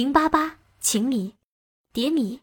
[0.00, 1.34] 零八八，情迷，
[1.92, 2.40] 蝶迷。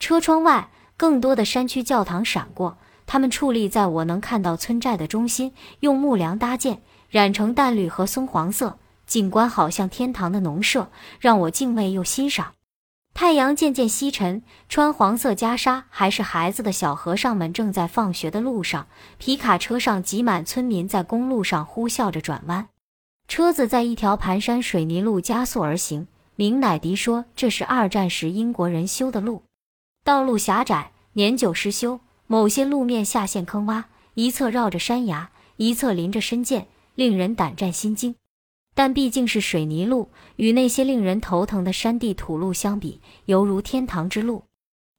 [0.00, 10.90] 车窗外，更多的山区教堂闪过，它们矗立在我能看到村寨的中心，用木梁搭建，染成淡绿和松黄色，景观好像天堂的农舍，
[11.20, 12.54] 让我敬畏又欣赏。
[13.14, 18.88] 太阳渐渐西沉，穿黄色袈裟还是孩子的小和尚们正在放学的路上。
[19.18, 22.66] 皮卡车上挤满村民，在公路上呼啸着转弯。
[23.28, 26.08] 车子在一条盘山水泥路加速而行。
[26.40, 29.42] 明乃迪说：“这是二战时英国人修的路，
[30.04, 31.98] 道路狭窄，年久失修，
[32.28, 38.14] 某些路面下陷坑洼，一侧绕着山崖，一侧临着深涧，令人胆战心惊。”
[38.72, 44.44] 但毕竟是水泥路，与那些令人头疼的山地土路相比，犹如天堂之路。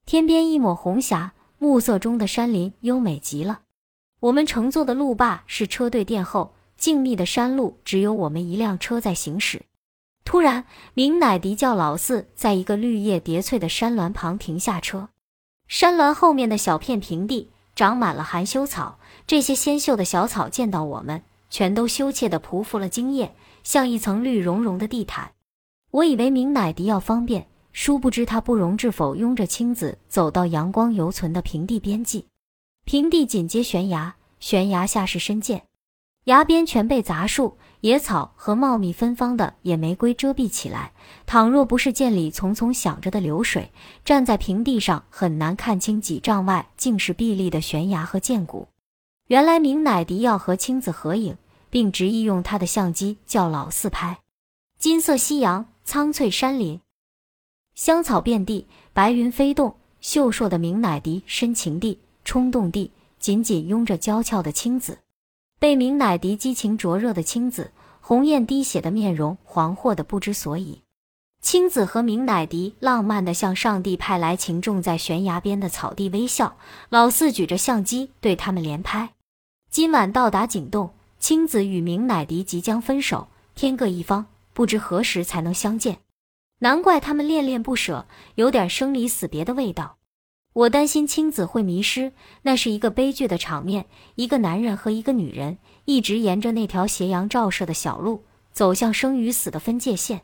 [0.04, 3.62] 天边一抹红霞，暮色中的山林优美极了。
[4.20, 9.62] 我们乘坐的路霸是车队殿后，静谧的山路只有我们一辆车在行驶。
[10.24, 15.08] 突然，明乃迪叫老四在一个绿叶叠翠的山峦旁停下车。
[15.66, 23.34] 山峦后面的小片平地长满了含羞草，这些纤秀的小草见到我们，全都羞怯地匍匐了茎叶。
[23.62, 25.32] 像一层绿茸茸的地毯，
[25.90, 32.26] 我以为明乃迪要方便，殊不知他不容置否，拥着青子走到阳光犹存的平地边际。
[32.86, 35.62] 平地紧接悬崖，悬崖下是深涧，
[36.24, 40.92] 崖边全被杂树、野草和茂密芬芳的野玫瑰遮蔽起来。
[41.26, 43.72] 倘若不是涧里丛丛响着的流水，
[44.04, 48.68] 站在平地上很难看清几丈外竟是碧绿的悬崖和涧谷。
[49.26, 51.36] 原来明乃迪要和青子合影。
[51.70, 54.18] 并执意用他的相机叫老四拍。
[54.76, 56.80] 金色夕阳，苍翠山林，
[57.76, 59.76] 香草遍地，白云飞动。
[60.00, 64.98] 秀硕的明乃迪深情地、冲动地紧紧拥着娇俏的青子，
[65.60, 67.70] 被明乃迪激情灼热的青子，
[68.00, 70.80] 红艳滴血的面容惶惑的不知所以。
[71.42, 76.56] 青子和明乃迪浪漫的向上帝派来情种，在悬崖边的草地微笑。
[76.88, 79.10] 老四举着相机对他们连拍。
[79.70, 80.94] 今晚到达景洞。
[81.18, 85.98] 青子与明乃迪即将分手，天各一方，不知何时才能相见。
[86.60, 88.06] 难怪他们恋恋不舍，
[88.36, 89.98] 有点生离死别的味道。
[90.52, 92.12] 我担心青子会迷失，
[92.42, 93.86] 那是一个悲剧的场面。
[94.16, 100.22] 一个男人和一个女人一直沿着那条斜阳照射的小路，走向生与死的分界线。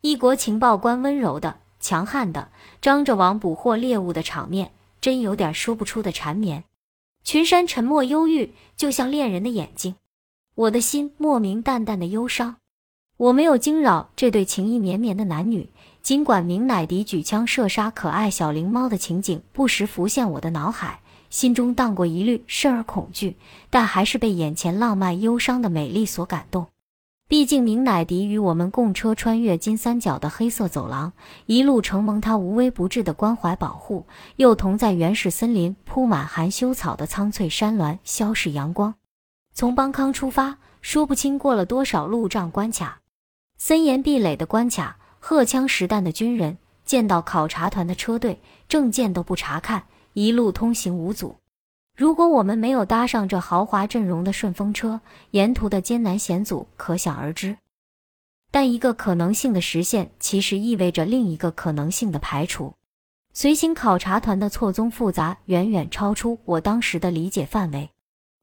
[0.00, 6.64] 一国情报官温柔的、强悍的，张着网捕获猎物的场面，真有点说不出的缠绵。
[7.22, 9.96] 群山沉默忧郁，就像恋人的眼睛。
[10.54, 12.56] 我的心莫名淡淡的忧伤，
[13.18, 15.68] 我没有惊扰这对情意绵绵的男女。
[16.08, 23.36] 尽管明乃迪举枪射杀可爱小灵猫的情景不时浮现我的脑海，心中荡过一缕甚而恐惧，
[23.68, 26.68] 但还是被眼前浪漫忧伤的美丽所感动。
[27.28, 31.12] 毕竟明乃迪与我们共车穿越金三角的黑色走廊，
[31.44, 38.94] 一路承蒙他无微不至的关怀保护，又同在原始森林铺满含羞草的苍翠山峦消逝阳光。
[39.52, 43.00] 从邦康出发，说不清过了多少路障关卡，
[43.58, 44.96] 森严壁垒的关卡，
[45.30, 46.56] 荷枪实弹的军人，
[46.86, 49.84] 见到考察团的车队，证件都不查看，
[50.14, 51.36] 一路通行无阻。
[51.94, 55.02] 如果我们没有搭上这豪华阵容的顺风车，
[55.32, 57.58] 沿途的艰难险阻可想而知。
[58.50, 62.72] 但一个可能性的实现，其实意味着另一个可能性的排除。
[63.34, 67.90] 随行考察团的错综复杂，远远超出我当时的理解范围。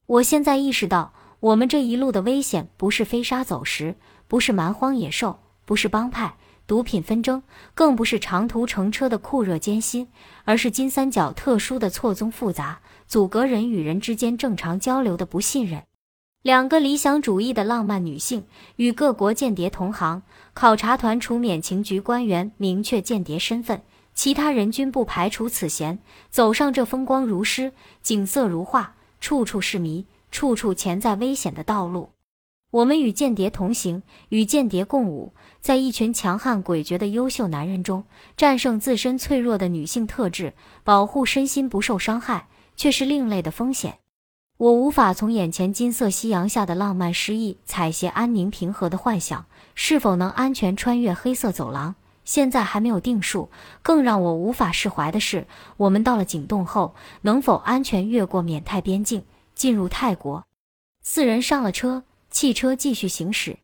[0.06, 3.96] 我现在意识到，我们这一路的危险不是飞沙走石，
[4.28, 6.36] 不是蛮荒野兽，不是帮派、
[6.66, 7.42] 毒品纷争，
[7.74, 10.08] 更不是长途乘车的酷热艰辛，
[10.44, 15.82] 而是金三角特殊的错综复杂、阻隔人与人之间正常交流的不信任。
[16.42, 18.44] 两个理想主义的浪漫女性
[18.76, 20.22] 与各国间谍同行，
[20.54, 23.82] 考察团除免情局官员明确间谍身份，
[24.14, 25.98] 其他人均不排除此嫌。
[26.30, 27.72] 走上这风光如诗、
[28.02, 28.94] 景色如画。
[29.18, 32.10] 处处是谜，处处潜在危险的道路。
[32.76, 35.32] 我们与间谍同行，与间谍共舞，
[35.62, 38.04] 在一群强悍诡谲的优秀男人中，
[38.36, 40.52] 战胜自身脆弱的女性特质，
[40.84, 44.00] 保护身心不受伤害，却是另类的风险。
[44.58, 51.94] 我无法从眼前金色夕阳下的浪漫诗意采撷安宁平和的幻想，是否能安全穿越黑色走廊，
[52.26, 53.48] 现在还没有定数。
[53.80, 55.46] 更让我无法释怀的是，
[55.78, 59.24] 我们到了景洞后，能否安全越过缅泰边境，
[59.54, 60.44] 进入泰国？
[61.00, 62.04] 四人上了车，
[62.36, 63.60] 汽车继续行驶。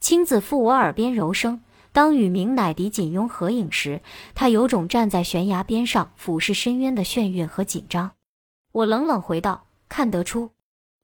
[0.00, 1.60] 青子附我耳边柔声
[1.92, 4.00] ：“当与明乃迪紧拥合影时，
[4.34, 8.12] 他有种站在悬崖边上俯视深渊的眩晕和紧张。”
[8.72, 10.52] 我冷冷回道：“看得出。”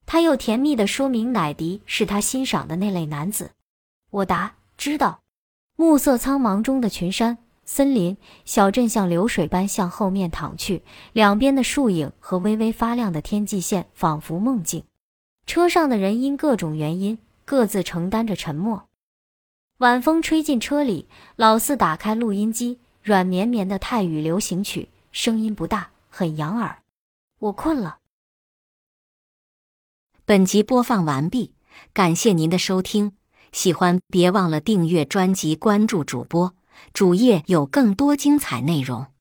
[0.07, 3.51] 他又甜蜜地说明乃迪是他欣赏的那类男子。
[4.09, 5.21] 我答：“知道。”
[5.77, 7.37] 暮色苍茫中的群山
[7.67, 8.17] 森林、
[8.47, 10.83] 小镇像流水般向后面淌去，
[11.13, 14.85] 两边的树影和微微发亮的天际线仿佛梦境。
[15.47, 18.89] 车上的人因各种原因各自承担着沉默。
[19.79, 26.83] 晚风吹进车里，老四打开录音机，软绵绵的泰语流行曲，声音不大，很养耳。
[27.41, 27.99] 我困了。
[30.25, 31.53] 本集播放完毕，
[31.93, 33.13] 感谢您的收听。
[33.51, 36.55] 喜欢别忘了订阅专辑，关注主播
[36.95, 39.12] 主页有更多精彩内容。